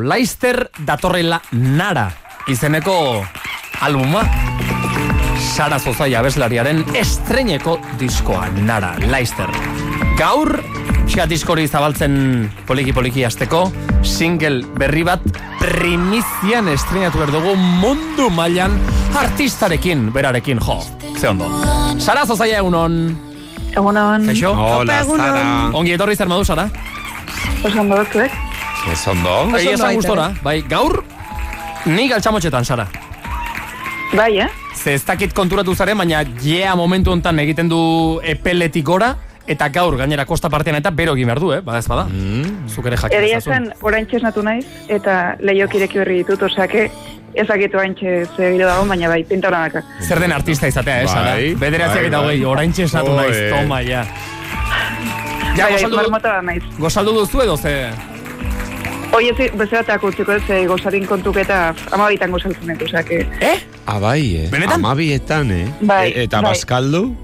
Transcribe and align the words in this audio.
Laister 0.00 0.70
datorrela 0.86 1.40
nara 1.52 2.10
izeneko 2.48 3.24
albuma. 3.80 4.24
Sara 5.40 5.78
Zozaia 5.80 6.20
abeslariaren 6.20 6.82
estreineko 6.96 7.78
diskoa 8.00 8.46
nara, 8.64 8.94
Laister. 9.10 9.48
Gaur, 10.18 10.52
txia 11.08 11.26
diskori 11.28 11.66
zabaltzen 11.68 12.50
poliki-poliki 12.68 13.24
azteko, 13.26 13.66
single 14.04 14.64
berri 14.78 15.04
bat 15.04 15.24
primizian 15.60 16.68
estreinatu 16.72 17.20
berdugu 17.22 17.56
mundu 17.56 18.28
mailan 18.32 18.76
artistarekin, 19.20 20.08
berarekin, 20.12 20.60
jo, 20.64 20.80
ze 21.18 21.28
ondo. 21.28 21.48
Sara 21.98 22.26
Zozaia 22.26 22.60
egunon. 22.60 23.00
Egunon. 23.72 24.28
Kaixo? 24.28 24.54
Hola, 24.56 25.02
Sara. 25.04 25.42
Ongi 25.72 25.96
etorri 25.96 26.16
zer 26.16 26.28
modu, 26.28 26.44
Sara? 26.44 26.68
Oso 27.64 27.80
ondo 27.80 27.96
batzuek. 28.00 28.49
Ez 28.88 29.06
ondo. 29.08 29.46
Bai, 29.52 29.66
esan 29.68 29.94
gustora, 29.94 30.30
bai, 30.42 30.62
gaur, 30.68 31.02
ni 31.86 32.08
galtxamotxetan, 32.08 32.64
Sara. 32.64 32.88
Bai, 34.16 34.38
eh? 34.40 34.48
Ze 34.74 34.94
ez 34.94 35.04
dakit 35.04 35.34
konturatu 35.36 35.74
zaren, 35.74 35.98
baina 35.98 36.24
jea 36.42 36.74
momentu 36.74 37.12
hontan 37.12 37.38
egiten 37.38 37.68
du 37.68 38.20
epeletik 38.24 38.84
gora, 38.86 39.12
eta 39.50 39.68
gaur 39.68 39.96
gainera 39.98 40.24
kosta 40.26 40.50
partean 40.50 40.76
eta 40.78 40.90
bero 40.90 41.14
egin 41.14 41.28
behar 41.28 41.40
du, 41.42 41.52
eh? 41.52 41.60
Bada 41.60 41.78
ez 41.78 41.86
bada. 41.88 42.06
Mm. 42.08 42.68
Zuk 42.68 42.86
ere 42.86 42.96
jakin 42.96 43.18
Eria 43.18 43.38
ezazun. 43.38 43.68
zen, 43.68 43.72
orain 43.82 44.06
txesnatu 44.06 44.42
naiz, 44.42 44.64
eta 44.88 45.36
lehiok 45.40 45.74
ireki 45.74 45.98
berri 46.02 46.20
ditut, 46.22 46.42
osake, 46.48 46.88
ezakitu 47.34 47.78
hain 47.78 47.94
ze 47.94 48.52
giro 48.52 48.66
dago, 48.66 48.86
baina 48.86 49.08
bai, 49.08 49.22
pinta 49.24 49.48
hona 49.48 49.66
daka. 49.68 49.84
Zer 50.00 50.20
den 50.20 50.32
artista 50.32 50.66
izatea, 50.66 51.02
eh, 51.02 51.08
Sara? 51.08 51.34
Bai, 51.34 51.54
Bederatziak 51.54 52.02
bai, 52.02 52.06
eta 52.08 52.18
bai. 52.18 52.26
hogei, 52.26 52.44
orain 52.44 52.72
txesnatu 52.72 53.14
naiz, 53.14 53.36
toma, 53.50 53.82
ja. 53.82 54.06
Ja, 55.56 55.66
bai, 55.66 55.72
gozaldu, 55.74 55.96
marmota 55.96 56.40
naiz. 56.42 56.62
gozaldu 56.78 57.12
duzu 57.20 57.42
edo 57.42 57.56
ze... 57.56 57.90
Hoi 59.12 59.26
ez 59.28 59.50
bezalatak 59.58 60.04
utziko 60.06 60.32
ez, 60.32 60.42
eh, 60.50 60.66
gozarin 60.70 61.06
kontuketa 61.06 61.74
amabitan 61.92 62.30
gozaltzen 62.30 62.68
dut, 62.70 62.82
osake. 62.86 63.24
Eh? 63.40 63.56
Ah, 63.86 63.98
bai, 63.98 64.36
eh? 64.44 64.48
Benetan? 64.52 64.78
Amabietan, 64.78 65.50
eh? 65.50 65.66
Bai, 65.80 66.12
E- 66.12 66.22
eta 66.24 66.40
bai. 66.40 66.52
bazkaldu? 66.52 67.16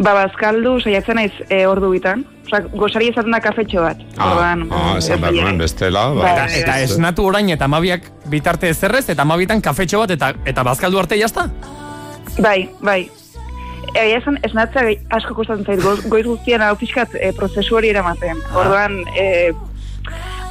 Ba, 0.00 0.14
bazkaldu, 0.14 0.78
saiatzen 0.80 1.16
naiz 1.20 1.32
e, 1.50 1.66
ordu 1.68 1.90
bitan. 1.92 2.24
Osa, 2.46 2.62
gozari 2.72 3.10
ezaten 3.12 3.30
da 3.30 3.40
kafetxo 3.44 3.82
bat. 3.84 3.98
Ah, 4.16 4.30
Orduan, 4.30 4.64
ah, 4.72 4.94
ez 4.96 5.04
esan 5.04 5.20
behar 5.20 5.34
nuen 5.34 5.58
bestela. 5.58 6.06
Bai, 6.16 6.32
Eta 6.62 6.72
bai. 6.72 6.82
esnatu 6.84 7.26
orain 7.28 7.50
eta 7.50 7.64
amabiak 7.68 8.08
bitarte 8.32 8.70
ezerrez, 8.72 9.04
eta 9.12 9.22
amabietan 9.22 9.60
kafetxo 9.60 9.98
bat, 10.00 10.10
eta 10.16 10.32
eta 10.46 10.62
bazkaldu 10.64 10.98
arte 10.98 11.18
jazta? 11.20 11.50
Bai, 12.38 12.70
bai. 12.80 13.10
Egia 13.94 14.18
esan, 14.18 14.38
esnatzea 14.42 14.94
asko 15.10 15.34
kostatzen 15.34 15.66
zait, 15.66 15.82
goiz, 15.82 16.00
goiz 16.08 16.24
guztian 16.26 16.62
hau 16.62 16.74
pixkat 16.76 17.14
e, 17.20 17.32
prozesu 17.36 17.76
hori 17.76 17.90
eramaten. 17.90 18.38
Ah. 18.50 18.58
Orduan, 18.64 19.04
e, 19.18 19.52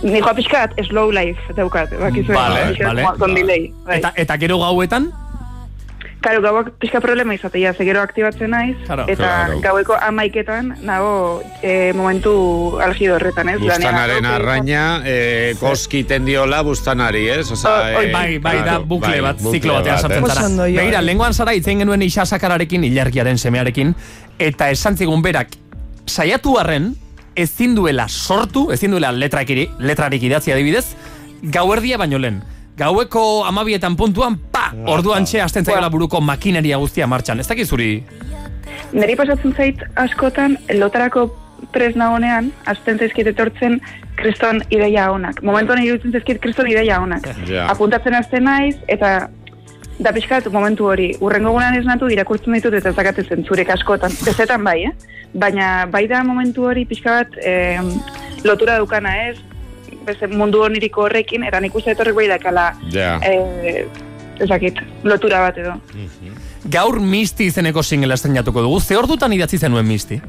nijoa 0.04 0.34
pixkat 0.34 0.76
slow 0.88 1.12
life 1.12 1.54
daukat, 1.56 1.92
bakizu. 2.00 2.34
Vale, 2.34 2.76
vale. 2.84 3.04
Con 3.18 3.34
delay. 3.36 3.74
Bai. 3.86 3.98
Eta, 4.00 4.14
eta 4.16 4.38
gero 4.38 4.60
gauetan, 4.60 5.12
Karo, 6.20 6.42
gauak 6.44 6.74
pixka 6.82 7.00
problema 7.00 7.32
izatea, 7.34 7.72
ze 7.74 7.86
gero 7.88 8.02
aktibatzen 8.02 8.50
naiz, 8.52 8.76
Claro. 8.86 9.06
eta 9.08 9.46
Claro. 9.46 9.60
gaueko 9.62 9.96
amaiketan 9.96 10.76
nago 10.84 11.42
e, 11.64 11.94
momentu 11.94 12.78
algido 12.84 13.16
horretan, 13.16 13.48
ez? 13.48 13.60
Bustanaren 13.60 14.26
arraina, 14.26 15.02
eh, 15.06 15.56
koskiten 15.62 16.26
diola 16.26 16.62
bustanari, 16.62 17.30
ez? 17.30 17.50
Osa, 17.52 17.98
oi, 17.98 18.08
eh, 18.08 18.12
Bai, 18.12 18.38
bai, 18.38 18.64
da 18.66 18.80
bukle 18.80 19.22
bai, 19.22 19.22
bat, 19.22 19.40
ziklo 19.40 19.74
batean 19.80 19.96
bat, 19.96 20.02
sartzen 20.02 20.28
zara. 20.28 20.66
Begira, 20.66 21.02
lenguan 21.02 21.34
zara 21.34 21.54
hitz 21.54 21.66
egin 21.68 21.80
genuen 21.86 22.02
isasakararekin, 22.02 22.84
ilargiaren 22.84 23.38
semearekin, 23.38 23.96
eta 24.38 24.70
esan 24.72 24.98
zigun 24.98 25.22
berak, 25.22 25.48
saiatu 26.06 26.60
arren, 26.60 26.96
ezin 27.42 27.76
duela 27.76 28.08
sortu, 28.08 28.70
ezin 28.76 28.92
duela 28.96 29.12
letrakiri, 29.16 29.68
letrarik 29.80 30.24
idatzi 30.24 30.54
adibidez, 30.56 30.86
gauerdia 31.42 31.98
baino 31.98 32.20
lehen. 32.20 32.42
Gaueko 32.80 33.44
amabietan 33.44 33.98
puntuan, 34.00 34.38
pa, 34.52 34.70
orduan 34.88 35.26
txe 35.28 35.42
hasten 35.44 35.66
zaiola 35.68 35.90
buruko 35.92 36.22
makineria 36.24 36.78
guztia 36.80 37.08
martxan. 37.12 37.42
Ez 37.44 37.48
dakit 37.50 37.68
zuri, 37.68 37.90
Neri 38.94 39.16
pasatzen 39.18 39.54
zait 39.54 39.82
askotan, 40.02 40.58
lotarako 40.80 41.28
pres 41.74 41.96
nagonean, 42.00 42.50
azten 42.72 42.98
zaizkit 42.98 43.28
etortzen 43.30 43.78
kriston 44.20 44.62
ideia 44.74 45.10
honak. 45.14 45.44
Momentuan 45.46 45.84
iruditzen 45.84 46.16
zaizkit 46.16 46.40
kriston 46.44 46.70
ideia 46.72 47.00
honak. 47.02 47.28
Ja. 47.50 47.68
Apuntatzen 47.72 48.18
azten 48.18 48.48
naiz, 48.48 48.76
eta 48.88 49.30
da 50.00 50.14
pixkat 50.16 50.48
momentu 50.52 50.86
hori. 50.88 51.10
Urrengo 51.20 51.52
gunan 51.52 51.76
esnatu 51.76 52.08
irakurtzen 52.12 52.54
ditut 52.56 52.74
eta 52.80 52.94
zakate 52.96 53.24
zentzurek 53.28 53.70
askotan. 53.76 54.14
Bezetan 54.26 54.64
bai, 54.64 54.84
eh? 54.88 54.94
Baina 55.34 55.86
bai 55.92 56.06
da 56.08 56.24
momentu 56.24 56.66
hori 56.70 56.86
pixka 56.90 57.20
bat 57.20 57.36
eh, 57.44 57.80
lotura 58.48 58.78
dukana 58.80 59.12
ez, 59.28 59.38
beste 60.08 60.28
mundu 60.32 60.64
oniriko 60.66 61.04
horrekin, 61.06 61.44
eta 61.44 61.60
nik 61.60 61.76
uste 61.76 61.92
etorrek 61.92 62.16
bai 62.16 62.28
dakala 62.32 62.72
Ja. 62.94 63.20
eh, 63.22 63.86
ezakit, 64.40 64.80
lotura 65.04 65.42
bat 65.44 65.58
edo. 65.58 65.74
gaur 66.72 67.00
misti 67.00 67.46
izeneko 67.52 67.84
singela 67.84 68.14
estrenatuko 68.16 68.62
dugu, 68.62 68.80
ze 68.80 68.98
ordutan 68.98 69.34
idatzi 69.34 69.58
zenuen 69.58 69.86
misti? 69.88 70.22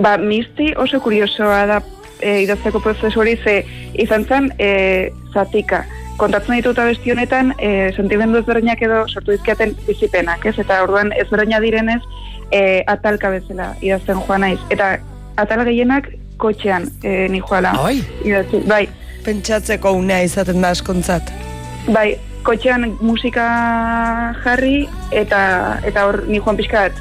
Ba, 0.00 0.16
misti 0.16 0.72
oso 0.76 1.00
kuriosoa 1.00 1.66
da 1.66 1.82
e, 2.20 2.40
idazteko 2.42 2.80
prozesu 2.80 3.20
hori, 3.20 3.36
ze 3.44 3.64
izan 4.00 4.24
zen 4.24 4.50
e, 4.58 5.10
zatika. 5.34 5.84
Kontatzen 6.20 6.58
ditut 6.58 6.78
abesti 6.78 7.12
honetan, 7.14 7.54
e, 7.58 7.90
sentimendu 7.96 8.42
ezberdinak 8.42 8.82
edo 8.84 9.02
sortu 9.08 9.32
dizkiaten 9.32 9.72
bizipenak, 9.86 10.44
ez? 10.46 10.58
Eta 10.60 10.82
orduan 10.84 11.14
ezberdina 11.16 11.60
direnez, 11.64 12.00
e, 12.52 12.82
atalka 12.86 13.30
bezala 13.32 13.70
idazten 13.80 14.20
joan 14.26 14.44
naiz. 14.44 14.58
Eta 14.70 14.98
atal 15.40 15.64
gehienak 15.64 16.10
kotxean 16.40 16.90
e, 17.02 17.28
ni 17.32 17.40
joala. 17.40 17.72
Ah, 17.76 17.88
bai? 17.88 18.02
Idatzi, 18.24 18.60
bai, 18.68 18.84
Pentsatzeko 19.24 19.92
unea 19.92 20.22
izaten 20.24 20.60
da 20.60 20.70
askontzat. 20.76 21.32
bai, 21.92 22.18
kotxean 22.44 22.96
musika 23.00 23.46
jarri 24.44 24.88
eta 25.12 25.40
eta 25.84 26.06
hor 26.08 26.22
ni 26.28 26.40
joan 26.40 26.56
pixkat 26.56 26.92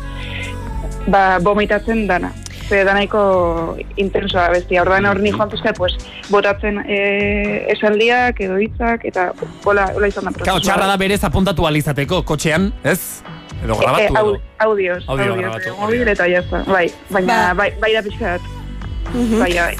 ba, 1.07 1.39
bomitatzen 1.43 2.07
dana. 2.07 2.31
Ze 2.69 2.83
danaiko 2.85 3.77
intensoa 3.97 4.49
bestia. 4.53 4.83
Orduan 4.83 5.05
hor 5.09 5.19
ni 5.19 5.31
joan 5.33 5.49
pixkat, 5.49 5.77
pues, 5.77 5.95
botatzen 6.29 6.77
e, 6.85 6.99
esaldiak 7.73 8.37
edo 8.45 8.59
hitzak 8.61 9.05
eta 9.09 9.31
hola, 9.65 9.87
hola 9.95 10.07
izan 10.11 10.27
da 10.27 10.31
Kao, 10.31 10.43
prozesua. 10.43 10.59
txarra 10.67 10.87
da 10.91 10.97
berez 11.01 11.23
apuntatu 11.25 11.65
alizateko, 11.65 12.21
kotxean, 12.29 12.69
ez? 12.83 12.99
Edo 13.63 13.73
E, 13.73 13.79
grabatu 13.81 14.17
au, 14.17 14.27
edo. 14.35 14.41
audioz, 14.59 15.03
Audio 15.07 15.31
audioz, 15.33 15.39
grabatu, 15.41 15.69
e, 15.69 15.79
mobil 15.81 16.05
da. 16.05 16.11
eta 16.11 16.27
jazta. 16.29 16.63
Bai, 16.67 16.91
baina 17.09 17.37
Ba. 17.47 17.53
bai, 17.63 17.71
bai 17.81 17.93
da 17.97 18.03
pixkat. 18.05 18.41
Bai, 19.39 19.53
bai. 19.57 19.75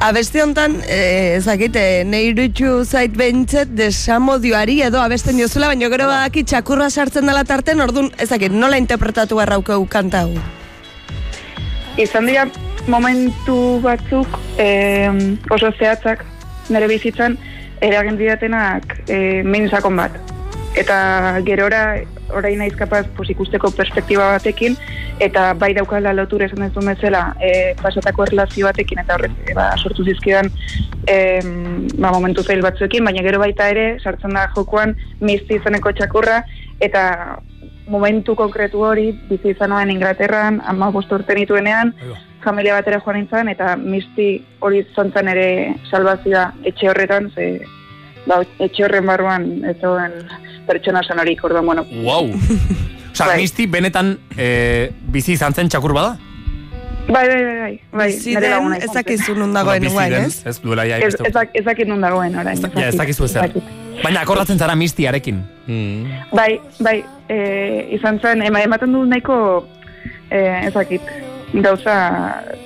Abesti 0.00 0.38
hontan, 0.40 0.76
eh, 0.86 1.34
ezakit, 1.40 1.74
eh, 1.74 2.04
nahi 2.06 2.28
irutxu 2.30 2.84
zait 2.86 3.10
behintzet 3.18 3.72
desamodioari 3.74 4.76
edo 4.86 5.00
abesten 5.02 5.36
diozula, 5.36 5.66
baina 5.72 5.88
gero 5.90 6.06
badaki 6.06 6.44
txakurra 6.44 6.86
sartzen 6.88 7.26
dela 7.26 7.42
tarten, 7.42 7.80
orduan, 7.80 8.12
ezakit, 8.16 8.52
nola 8.54 8.78
interpretatu 8.78 9.34
barraukeu 9.42 9.82
kanta 9.90 10.20
hau? 10.22 10.30
Izan 11.98 12.28
dira 12.30 12.46
momentu 12.86 13.80
batzuk 13.82 14.38
eh, 14.62 15.10
oso 15.50 15.72
zehatzak 15.74 16.24
nire 16.70 16.86
bizitzan 16.86 17.34
eragin 17.82 18.18
didatenak 18.20 19.00
eh, 19.08 19.42
min 19.42 19.68
sakon 19.68 19.98
bat. 19.98 20.14
Eta 20.78 20.98
gerora 21.42 21.82
orain 22.30 22.58
naiz 22.60 22.74
kapaz 22.76 23.06
pues, 23.16 23.30
ikusteko 23.32 23.70
perspektiba 23.74 24.30
batekin 24.36 24.76
eta 25.20 25.52
bai 25.58 25.72
daukala 25.74 26.12
lotura 26.14 26.46
esan 26.46 26.62
dezun 26.66 26.90
bezala 26.92 27.22
eh, 27.42 27.74
pasatako 27.82 28.28
erlazio 28.28 28.68
batekin 28.68 29.02
eta 29.02 29.16
horrek 29.16 29.48
eh, 29.48 29.54
ba, 29.56 29.70
sortu 29.76 30.04
zizkidan 30.04 30.50
eh, 31.06 31.42
ba, 31.98 32.12
momentu 32.12 32.44
zail 32.44 32.62
batzuekin, 32.62 33.04
baina 33.04 33.24
gero 33.26 33.40
baita 33.42 33.68
ere 33.74 33.88
sartzen 33.98 34.36
da 34.36 34.48
jokoan 34.54 34.94
misti 35.20 35.58
izaneko 35.58 35.92
txakurra 35.98 36.42
eta 36.80 37.02
momentu 37.88 38.34
konkretu 38.36 38.82
hori 38.84 39.12
bizi 39.30 39.50
izan 39.54 39.70
nuen 39.70 39.90
Inglaterran, 39.90 40.60
ama 40.66 40.90
urte 41.16 41.34
nituenean, 41.34 41.94
familia 42.44 42.74
batera 42.74 43.00
joan 43.04 43.16
nintzen, 43.16 43.48
eta 43.48 43.76
misti 43.76 44.44
hori 44.60 44.84
zontzen 44.94 45.28
ere 45.28 45.74
salbazioa 45.90 46.52
etxe 46.64 46.88
horretan, 46.90 47.30
ze 47.34 47.60
ba, 48.26 48.42
etxe 48.58 48.84
horren 48.84 49.06
barruan 49.06 49.48
ez 49.64 49.76
pertsona 50.68 51.02
sonorik, 51.02 51.42
orduan, 51.44 51.66
bueno, 51.66 51.84
Wow. 52.04 52.30
Osa, 53.12 53.26
Bai. 53.26 53.40
misti 53.40 53.66
benetan 53.66 54.12
eh, 54.36 54.92
bizi 55.10 55.32
izan 55.32 55.54
zen 55.54 55.68
txakur 55.68 55.92
bada? 55.96 56.16
bai, 57.08 57.24
bai, 57.26 57.42
bai, 57.42 57.56
bai, 57.58 57.80
bai, 57.90 58.06
Bizi 58.12 58.30
nire 58.30 58.40
den, 58.42 58.50
laguna 58.52 58.76
izan 58.76 58.88
zen. 58.88 58.90
ezakizu 59.00 59.34
nun 59.34 59.52
dagoen 59.56 59.82
den, 60.12 60.24
ez? 60.28 60.42
Ez 60.46 60.60
duela 60.60 60.84
ja 60.84 60.98
Ez, 60.98 61.04
ikeste 61.14 61.26
ez, 61.26 61.34
dak- 61.34 61.54
ez 61.56 61.64
dakit 61.64 61.88
nun 61.88 62.00
dagoen 62.04 62.36
orain. 62.36 62.46
Ja, 62.46 62.52
ez 62.52 62.60
dakit, 62.60 62.98
dakizu 63.00 63.24
ezer. 63.24 63.42
dakit. 63.48 63.62
Baina 64.02 64.20
akordatzen 64.22 64.58
zara 64.58 64.74
mistiarekin. 64.78 65.40
Mm. 65.66 66.04
Bai, 66.32 66.60
bai, 66.80 66.98
e, 67.28 67.38
izan 67.96 68.20
zen, 68.22 68.42
ema, 68.46 68.62
ematen 68.64 68.92
du 68.94 69.04
nahiko, 69.06 69.66
e, 70.30 70.38
ezakit, 70.68 71.02
gauza 71.64 71.96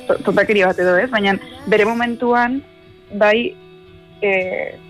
to- 0.08 0.19
tontakeri 0.26 0.64
bat 0.67 0.79
edo 0.79 0.96
ez, 0.99 1.08
baina 1.11 1.37
bere 1.70 1.84
momentuan, 1.87 2.61
bai, 3.19 3.55
e, 4.20 4.32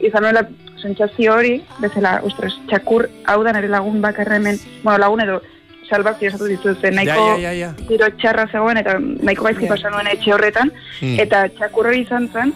izan 0.01 0.23
nuela 0.27 0.47
sentsazio 0.83 1.35
hori, 1.37 1.63
bezala, 1.81 2.21
ostres, 2.27 2.57
txakur 2.69 3.09
hau 3.31 3.43
da 3.45 3.53
nire 3.53 3.69
lagun 3.69 4.01
bakarra 4.03 4.37
hemen, 4.37 4.59
bueno, 4.83 4.99
lagun 4.99 5.21
edo, 5.23 5.41
salbazio 5.89 6.29
esatu 6.29 6.47
dizu 6.49 6.75
zen, 6.81 6.95
nahiko 6.97 7.37
ja, 7.43 7.53
ja. 7.53 7.73
tiro 7.87 8.09
txarra 8.17 8.47
zegoen, 8.51 8.79
eta 8.81 8.97
nahiko 8.99 9.45
gaizki 9.45 9.67
Ja. 9.69 9.75
pasa 9.75 9.91
nuen 9.91 10.09
etxe 10.09 10.33
horretan, 10.33 10.73
Mm. 11.03 11.19
eta 11.21 11.49
txakur 11.49 11.87
hori 11.87 12.01
izan 12.03 12.29
zen, 12.33 12.53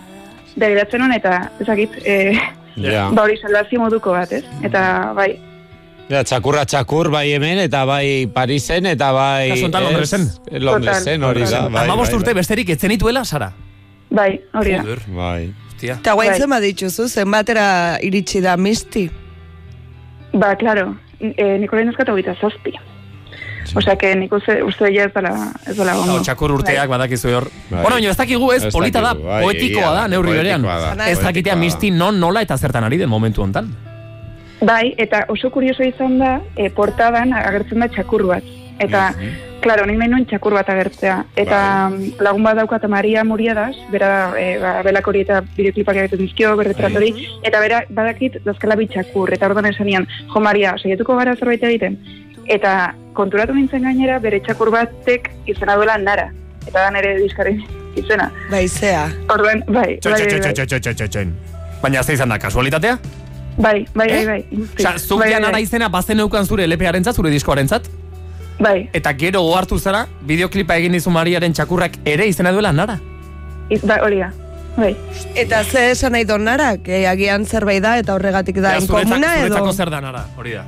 begiratzen 0.57 1.03
hon, 1.03 1.13
eta 1.13 1.51
ezakit, 1.61 1.91
e, 2.05 2.39
Ja. 2.77 3.09
ba 3.11 3.23
hori 3.23 3.37
salvazio 3.41 3.81
moduko 3.81 4.13
bat, 4.13 4.33
ez? 4.33 4.45
Eta 4.63 5.13
bai, 5.17 5.39
Ja, 6.09 6.21
txakurra 6.23 6.63
txakur, 6.65 7.09
bai 7.11 7.33
hemen, 7.35 7.59
eta 7.59 7.81
bai 7.85 8.29
Parisen, 8.31 8.87
eta 8.87 9.09
bai... 9.11 9.49
Kasu 9.51 9.65
honetan 9.67 9.83
ez, 9.83 9.89
Londresen. 9.91 10.27
Londresen, 10.63 11.25
hori 11.27 11.43
da. 11.51 11.65
Bai, 11.69 11.83
Amabost 11.89 12.13
bai, 12.13 12.19
urte 12.21 12.31
bai. 12.31 12.35
besterik 12.39 12.69
etzen 12.71 12.93
ituela, 12.95 13.25
Sara? 13.25 13.49
bai, 14.11 14.41
hori 14.55 14.77
da. 14.77 14.83
Joder, 14.85 15.01
Bai. 15.17 15.49
hostia. 15.67 15.97
Eta 15.99 16.13
guain 16.15 16.31
Bai. 16.31 16.39
zenbat 16.39 16.63
dituzu, 16.63 17.09
zenbatera 17.09 17.99
iritsi 18.07 18.41
da 18.41 18.55
misti. 18.57 19.09
Ba, 20.33 20.55
claro, 20.57 20.93
e, 21.19 21.59
niko 21.59 21.75
lehen 21.77 21.91
eskatu 21.91 22.15
gita 22.15 22.37
zazpi. 22.41 22.77
Osea, 23.75 23.97
que 23.97 24.15
nik 24.17 24.33
uste, 24.33 24.63
uste 24.63 24.91
ez 24.93 25.13
dela, 25.15 25.33
ez 25.67 25.77
dela. 25.77 25.97
Hau, 25.97 26.21
txakur 26.23 26.53
urteak 26.59 26.89
badakizu 26.89 27.33
hor. 27.35 27.49
Bai. 27.71 27.83
Bueno, 27.83 27.97
baina 27.97 28.11
ez 28.11 28.17
dakigu 28.17 28.53
ez, 28.53 28.63
polita 28.73 29.01
da, 29.01 29.15
bai, 29.15 29.43
poetikoa 29.45 29.93
da, 29.95 30.07
neurri 30.09 30.37
berean. 30.39 30.67
Ez 31.09 31.19
dakitea 31.23 31.57
misti 31.57 31.91
non, 31.91 32.21
nola 32.21 32.45
eta 32.47 32.59
zertan 32.59 32.85
ari 32.85 33.01
den 33.03 33.11
momentu 33.11 33.43
hontan. 33.43 33.73
Bai, 34.61 34.95
eta 34.97 35.27
oso 35.29 35.51
kurioso 35.53 35.85
izan 35.85 36.19
da, 36.19 36.39
e, 36.57 36.71
portadan 36.71 37.35
agertzen 37.37 37.83
da 37.83 37.91
txakur 37.93 38.25
bat. 38.31 38.55
Eta, 38.81 39.11
claro, 39.65 39.87
nik 39.89 39.97
nahi 40.01 40.11
nuen 40.13 40.27
txakur 40.29 40.55
bat 40.57 40.69
agertzea. 40.73 41.17
Eta 41.37 41.59
lagun 42.23 42.45
bat 42.45 42.59
daukat 42.61 42.85
Maria 42.93 43.25
Muriadas, 43.25 43.75
bera 43.93 44.11
e, 44.39 44.47
ba, 44.61 44.75
belak 44.87 45.09
hori 45.09 45.25
eta 45.25 45.43
bideoklipak 45.57 46.01
egiten 46.03 46.23
dizkio, 46.25 46.55
berretrat 46.61 46.97
hori, 46.97 47.13
eta 47.45 47.61
bera 47.65 47.83
badakit 47.89 48.41
dazkala 48.45 48.77
bi 48.81 48.89
txakur, 48.93 49.33
eta 49.37 49.49
orduan 49.49 49.69
esanian, 49.73 50.09
jo 50.33 50.45
Maria, 50.45 50.77
saietuko 50.81 51.17
gara 51.21 51.37
zerbait 51.37 51.65
egiten. 51.69 51.99
Eta 52.49 52.95
konturatu 53.15 53.55
nintzen 53.55 53.83
gainera, 53.83 54.19
bere 54.19 54.41
txakur 54.41 54.71
batek 54.71 55.31
izena 55.47 55.75
duela 55.77 55.97
nara. 55.99 56.31
Eta 56.67 56.79
da 56.81 56.91
nere 56.91 57.17
diskaren 57.21 57.63
izena. 57.97 58.31
Orduan, 59.33 59.63
bai, 59.67 59.75
bai, 59.75 59.99
txo, 60.01 60.11
bai, 60.11 60.41
bai. 61.15 61.27
Baina 61.83 62.01
izan 62.01 62.29
da, 62.29 62.39
kasualitatea? 62.39 62.99
bai, 63.59 63.87
bai, 63.95 64.07
Eh? 64.11 64.27
bai, 64.27 64.45
bai. 64.51 64.99
Zuk 64.99 65.19
Bai, 65.21 65.31
ja 65.31 65.39
bai, 65.39 65.43
nara 65.47 65.61
izena 65.61 65.89
bazen 65.89 66.21
eukan 66.21 66.47
zure 66.47 66.67
LP-aren 66.67 67.05
zure 67.13 67.31
diskoaren 67.31 67.69
zat, 67.69 67.89
Bai, 68.59 68.89
eta 68.93 69.13
gero 69.13 69.43
ohartu 69.43 69.79
zara, 69.79 70.07
bideoklipa 70.25 70.77
egin 70.77 70.93
dizu 70.93 71.11
Mariaren 71.11 71.53
txakurrak 71.53 71.99
ere 72.05 72.27
izena 72.27 72.53
duela 72.53 72.73
nara. 72.73 72.99
iz, 73.71 73.83
bai, 73.83 74.01
hori 74.01 74.19
da. 74.19 74.31
Bai. 74.77 74.95
Eta 75.35 75.63
ze 75.65 75.91
esan 75.91 76.13
nahi 76.13 76.25
donarak, 76.25 76.89
e, 76.89 77.07
agian 77.07 77.45
zerbait 77.47 77.83
da 77.83 77.99
eta 77.99 78.15
horregatik 78.15 78.57
da 78.61 78.77
inkomuna 78.79 79.37
edo... 79.37 79.47
Zuretzako 79.49 79.73
zer 79.73 79.91
da 79.91 80.01
nara, 80.01 80.25
hori 80.37 80.53
da. 80.53 80.65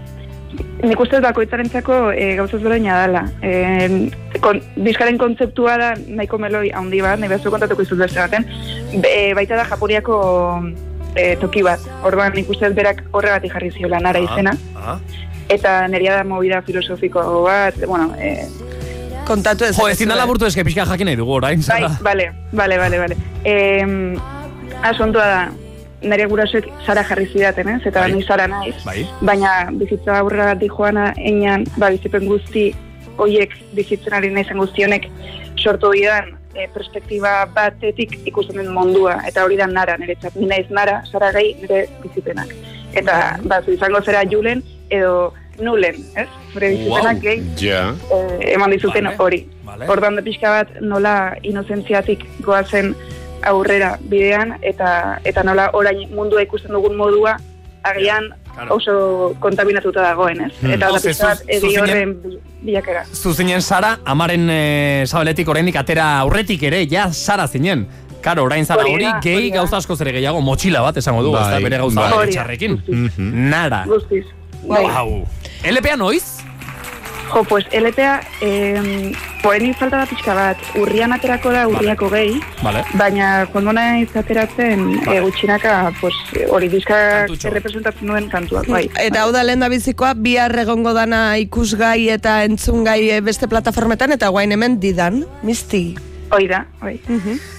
Nik 0.78 1.00
uste 1.02 1.18
bakoitzarentzako 1.22 1.96
e, 2.14 2.34
gauza 2.38 2.56
ezberdina 2.58 3.00
dela. 3.02 3.24
E, 3.42 4.10
kon, 4.44 4.60
diskaren 4.76 5.18
kontzeptua 5.18 5.74
da 5.80 5.88
nahiko 6.06 6.38
meloi 6.38 6.68
handi 6.70 7.00
bat, 7.02 7.18
nahi 7.18 7.32
bezu 7.32 7.50
kontatuko 7.50 7.82
izuz 7.82 7.98
beste 7.98 8.20
baten. 8.22 8.46
Be, 9.02 9.14
baita 9.34 9.58
da 9.58 9.66
Japoniako 9.66 10.20
e, 11.16 11.34
toki 11.42 11.64
bat. 11.66 11.82
Orduan 12.06 12.36
nik 12.38 12.50
uste 12.54 12.70
berak 12.76 13.02
horregatik 13.10 13.56
jarri 13.56 13.72
ziola 13.74 13.98
nara 14.04 14.22
izena. 14.22 14.54
Ah, 14.78 14.98
Eta 15.48 15.86
neria 15.88 16.18
da 16.18 16.24
movida 16.28 16.60
filosofiko 16.62 17.22
bat, 17.46 17.78
bueno, 17.88 18.12
e, 18.20 18.46
Kontatu 19.28 19.64
ez. 19.66 19.74
Jo, 19.76 19.88
ezin 19.92 20.08
da 20.08 20.16
laburtu 20.16 20.46
eske 20.46 20.64
pixka 20.64 20.86
jakin 20.88 21.10
nahi 21.10 21.18
dugu 21.18 21.34
orain, 21.36 21.60
bai, 21.66 21.82
bale, 22.04 22.30
bale, 22.52 22.78
bale, 22.80 23.00
bale. 23.02 23.16
E, 23.44 23.54
asuntua 24.88 25.26
da, 25.26 25.40
nire 26.02 26.26
gurasoek 26.30 26.66
Sara 26.86 27.02
jarri 27.04 27.26
zidaten, 27.32 27.68
ez? 27.68 27.80
Eta 27.86 28.00
Bai. 28.00 28.12
ni 28.12 28.22
Sara 28.22 28.46
naiz. 28.46 28.74
Bai. 28.84 29.06
baina 29.20 29.70
bizitza 29.72 30.18
aurrera 30.18 30.54
joana 30.60 31.12
einan, 31.16 31.64
ba, 31.76 31.90
bizipen 31.90 32.26
guzti 32.26 32.74
hoiek 33.18 33.50
bizitzen 33.74 34.14
ari 34.14 34.30
naizen 34.30 34.58
guztionek 34.58 35.08
sortu 35.58 35.90
bidan 35.90 36.36
e, 36.54 36.68
perspektiba 36.74 37.46
batetik 37.54 38.18
ikusten 38.26 38.56
den 38.56 38.72
mundua, 38.72 39.16
eta 39.26 39.44
hori 39.44 39.56
da 39.56 39.66
nara 39.66 39.96
niretzat, 39.98 40.34
ni 40.36 40.46
naiz 40.46 40.66
nara, 40.70 41.02
sara 41.10 41.32
gai 41.32 41.54
nire 41.60 41.88
bizipenak. 42.02 42.54
Eta, 42.94 43.38
ba, 43.44 43.60
izango 43.66 44.00
zera 44.02 44.22
julen, 44.24 44.62
edo 44.90 45.32
nulen, 45.60 45.96
ez? 46.16 46.28
Zure 46.52 46.70
bizipenak 46.70 47.16
Wow. 47.16 47.22
gehi, 47.22 47.42
Ja. 47.66 47.94
eh, 48.14 48.54
eman 48.54 48.70
dizuten 48.70 49.06
hori. 49.18 49.46
Vale. 49.64 49.88
Ordan 49.90 50.14
da 50.16 50.22
pixka 50.22 50.50
bat 50.50 50.80
nola 50.80 51.34
inozentziatik 51.42 52.24
goazen 52.40 52.94
aurrera 53.42 53.98
bidean 54.00 54.56
eta 54.62 55.20
eta 55.24 55.42
nola 55.42 55.70
orain 55.72 56.08
mundua 56.14 56.42
ikusten 56.42 56.72
dugun 56.72 56.96
modua 56.96 57.36
agian 57.82 58.34
Claro. 58.58 58.74
oso 58.74 59.36
kontaminatuta 59.38 60.02
dagoen, 60.02 60.40
ez? 60.40 60.52
Hmm. 60.60 60.72
Eta 60.72 60.86
da 60.88 60.92
Ose, 60.92 61.12
bat 61.22 61.38
zu- 61.38 61.44
edi 61.46 61.76
horren 61.78 62.16
bi- 62.22 62.38
bilakera. 62.62 63.04
Zuzinen 63.14 63.62
Sara, 63.62 64.00
amaren 64.04 64.48
e, 64.50 65.04
sabeletik 65.06 65.46
oraindik 65.48 65.76
atera 65.76 66.18
aurretik 66.18 66.62
ere, 66.64 66.84
ja 66.90 67.12
Sara 67.12 67.46
zinen. 67.46 67.86
Karo, 68.20 68.42
orain 68.42 68.66
zara 68.66 68.82
Hori 68.82 69.06
gehi 69.22 69.50
gauza 69.54 69.76
asko 69.76 69.94
zere 69.94 70.10
gehiago, 70.10 70.40
motxila 70.40 70.80
bat 70.82 70.96
esango 70.96 71.22
du, 71.22 71.30
Bai, 71.30 71.42
ez 71.44 71.50
da 71.50 71.60
bere 71.60 71.78
gauza 71.78 72.00
bai. 72.10 72.26
Mhm. 72.88 73.48
Nara. 73.48 73.84
Guztiz. 73.86 74.24
Bai. 74.66 74.82
Wow. 74.82 75.24
LPA 75.62 75.96
noiz? 75.96 76.37
Jo, 77.28 77.44
pues 77.44 77.66
LPA, 77.72 78.20
eh, 78.40 79.12
poenik 79.42 79.76
falta 79.78 79.98
da 80.00 80.06
pixka 80.08 80.34
bat, 80.34 80.56
urrian 80.80 81.12
aterako 81.12 81.50
da 81.52 81.66
urriako 81.68 82.08
gehi, 82.10 82.40
Vale. 82.62 82.82
baina 82.94 83.46
joango 83.52 83.72
naiz 83.76 84.08
ateratzen 84.16 84.84
Vale. 85.04 85.18
e, 85.18 85.20
gutxinaka, 85.26 85.92
pues, 86.00 86.14
hori 86.50 86.68
diskak 86.72 87.26
Kantutxo. 87.28 87.50
representatzen 87.50 88.06
duen 88.08 88.28
kantuak, 88.32 88.66
bai. 88.66 88.88
Eta 89.06 89.22
hau 89.22 89.32
da 89.32 89.44
lehen 89.44 89.60
da 89.60 89.68
bizikoa, 89.68 90.14
bihar 90.14 90.56
egongo 90.58 90.94
dana 90.96 91.36
ikusgai 91.38 92.08
eta 92.10 92.44
entzungai 92.48 93.10
eh, 93.10 93.20
beste 93.20 93.46
plataformetan, 93.48 94.12
eta 94.12 94.28
guain 94.28 94.52
hemen 94.52 94.80
didan, 94.80 95.24
misti. 95.42 95.96
Hoi 96.30 96.46
da, 96.48 96.66
bai. 96.80 96.98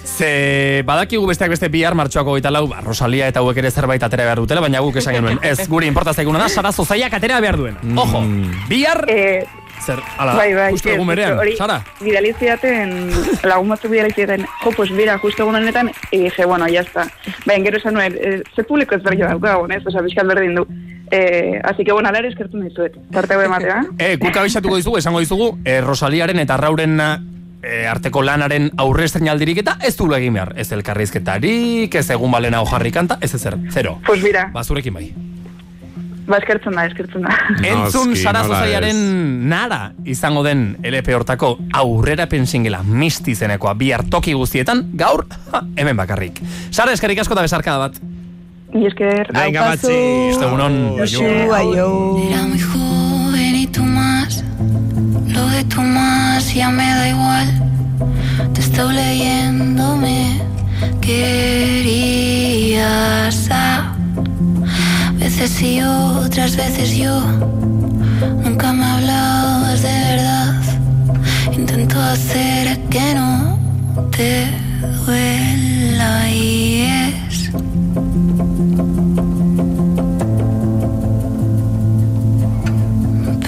Ze 0.04 0.82
badakigu 0.86 1.26
besteak 1.26 1.50
beste 1.50 1.68
bihar 1.72 1.96
martxoako 1.98 2.36
goita 2.36 2.52
lau, 2.54 2.66
ba, 2.70 2.80
Rosalia 2.84 3.28
eta 3.30 3.42
hauek 3.42 3.58
ere 3.62 3.70
zerbait 3.70 4.02
atera 4.02 4.26
behar 4.28 4.42
dutela, 4.42 4.62
baina 4.62 4.82
guk 4.84 5.00
esan 5.00 5.16
genuen. 5.18 5.40
Ez, 5.42 5.68
guri 5.68 5.88
importa 5.90 6.14
zaiguna 6.14 6.42
da, 6.42 6.48
Sara 6.48 6.72
Zozaiak 6.72 7.14
atera 7.18 7.40
behar 7.40 7.58
duen. 7.58 7.80
Ojo, 7.98 8.22
bihar... 8.68 9.04
Eh, 9.08 9.42
Zer, 9.80 9.96
ala 10.20 10.34
bai, 10.36 10.50
bai, 10.52 10.66
justu 10.74 10.90
egun 10.92 11.08
berean, 11.08 11.38
hori 11.40 11.54
Sara. 11.56 11.78
Bidali 12.02 12.34
zidaten, 12.36 12.90
lagun 13.48 13.72
batzuk 13.72 13.90
bidali 13.94 14.12
zidaten, 14.12 14.44
jo, 14.60 14.72
pues 14.76 14.90
mira, 14.92 15.16
justo 15.18 15.46
egun 15.46 15.56
honetan, 15.56 15.90
y 16.10 16.18
dije, 16.26 16.44
bueno, 16.44 16.68
ya 16.68 16.82
está. 16.82 17.06
Baina 17.46 17.64
gero 17.64 17.78
esan 17.78 17.96
nuen, 17.96 18.18
eh, 18.20 18.42
ze 18.54 18.64
publiko 18.64 18.94
ez 18.94 19.02
berri 19.02 19.22
daukagun, 19.24 19.72
ez? 19.72 19.80
Osa, 19.86 20.02
bizkat 20.04 20.28
berdin 20.28 20.54
du. 20.54 20.66
Eh, 21.10 21.60
así 21.64 21.82
que, 21.82 21.92
bueno, 21.92 22.10
alare 22.10 22.28
eskertu 22.28 22.60
nahi 22.60 22.70
zuet. 22.76 22.94
Tarte 23.10 23.34
hau 23.34 23.40
ematea. 23.42 23.80
E, 23.98 24.14
guk 24.20 24.36
abisatuko 24.36 24.76
dizugu, 24.76 24.98
esango 25.00 25.24
dizugu, 25.24 25.54
e, 25.64 25.80
Rosaliaren 25.80 26.38
eta 26.38 26.60
Rauren 26.60 27.00
e, 27.62 27.86
arteko 27.86 28.22
lanaren 28.22 28.70
aurre 28.76 29.06
aldirik 29.30 29.58
eta 29.58 29.76
ez 29.82 29.96
du 29.96 30.12
egin 30.14 30.34
behar. 30.34 30.54
Ez 30.56 30.70
elkarrizketarik, 30.72 31.94
ez 31.94 32.10
egun 32.10 32.30
balena 32.30 32.60
hojarri 32.60 32.90
kanta, 32.92 33.18
ez 33.20 33.34
ezer, 33.34 33.56
zero. 33.70 33.98
Pues 34.06 34.22
mira, 34.22 34.50
Ba, 34.52 34.64
zurekin 34.64 34.94
bai. 34.94 35.14
ba, 36.26 36.38
eskertzen 36.38 36.72
da, 36.72 36.84
eskertzen 36.86 37.22
da. 37.22 37.34
Entzun 37.72 38.10
Noski, 38.10 38.22
Sara 38.22 38.42
nola 38.44 38.60
Zozaiaren 38.60 39.48
nara 39.48 39.92
izango 40.04 40.44
den 40.46 40.76
LP 40.82 41.14
hortako 41.14 41.56
aurrera 41.72 42.28
pensingela 42.30 42.82
misti 42.82 43.34
zenekoa 43.34 43.74
bihar 43.74 44.04
toki 44.08 44.32
guztietan, 44.32 44.86
gaur, 44.94 45.26
ha, 45.52 45.64
hemen 45.76 45.96
bakarrik. 45.96 46.40
Sara 46.70 46.92
eskerrik 46.92 47.18
asko 47.20 47.34
eta 47.34 47.42
besarkada 47.42 47.78
bat. 47.88 48.00
Y 48.72 48.86
esker, 48.86 49.32
Venga, 49.34 49.64
Aupazu. 49.72 49.88
Matzi. 49.88 50.30
Ostegunon. 50.36 50.96
Josu, 51.00 51.24
Aio. 51.24 51.54
aio. 51.54 52.89
Lo 55.40 55.46
de 55.48 55.64
tú 55.64 55.80
más 55.80 56.52
ya 56.52 56.68
me 56.68 56.86
da 56.86 57.08
igual. 57.08 57.48
Te 58.52 58.60
estoy 58.60 58.94
leyéndome. 58.94 60.38
Querías 61.00 62.28
a 63.50 63.94
veces 65.14 65.50
sí, 65.50 65.80
otras 65.80 66.56
veces 66.56 66.94
yo. 66.94 67.22
Nunca 68.44 68.74
me 68.74 68.84
hablabas 68.84 69.80
de 69.80 69.94
verdad. 70.10 70.60
Intento 71.52 71.98
hacer 72.02 72.78
que 72.90 73.14
no 73.14 73.58
te 74.10 74.46
duela 75.06 76.28
y 76.30 76.82
es 76.82 77.50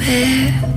peor. 0.01 0.72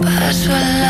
Paso 0.00 0.81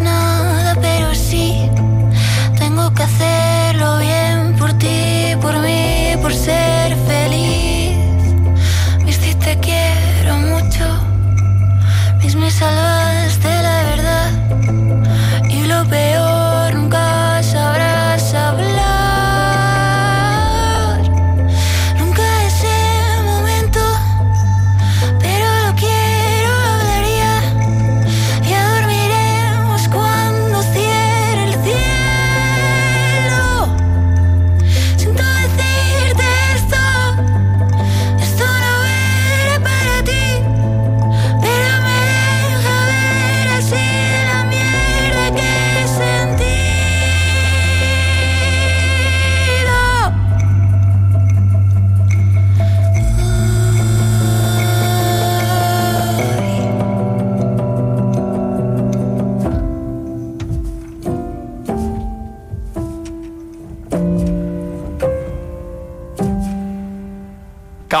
nada, 0.00 0.74
pero 0.80 1.14
sí 1.14 1.70
tengo 2.58 2.92
que 2.94 3.02
hacer. 3.02 3.33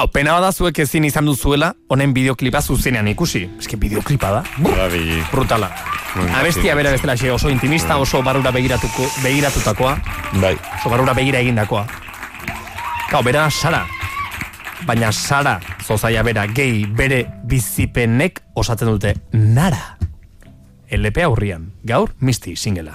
Hau, 0.04 0.10
pena 0.12 0.34
bada 0.36 0.50
zuek 0.52 0.76
ezin 0.82 1.06
izan 1.08 1.24
duzuela, 1.24 1.70
honen 1.88 2.10
bideoklipa 2.12 2.60
zuzenean 2.60 3.06
ikusi. 3.08 3.46
Eske 3.56 3.78
bideoklipa 3.80 4.32
da. 4.34 4.42
Brabili. 4.60 5.22
Brutala. 5.30 5.70
Abestia 6.36 6.74
bera 6.76 6.90
bestela 6.92 7.14
xe, 7.16 7.30
oso 7.32 7.48
intimista, 7.48 7.96
oso 7.96 8.20
barura 8.22 8.52
begiratuko, 8.52 9.06
begiratutakoa. 9.22 9.94
Bai. 10.42 10.58
Oso 10.76 10.92
barura 10.92 11.14
begira 11.16 11.40
egindakoa. 11.40 11.86
Kau, 13.08 13.22
bera 13.24 13.46
sara. 13.48 13.86
Baina 14.84 15.08
sara, 15.08 15.56
zozaia 15.80 16.22
bera, 16.22 16.44
gehi 16.52 16.84
bere 16.84 17.24
bizipenek 17.48 18.42
osatzen 18.60 18.92
dute 18.92 19.14
nara. 19.32 19.96
LP 20.92 21.24
aurrian, 21.24 21.70
gaur 21.82 22.12
misti 22.20 22.58
singela. 22.60 22.92